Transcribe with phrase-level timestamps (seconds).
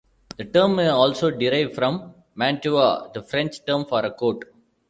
[0.37, 4.43] The term may also derive from "manteau", the French term for a coat.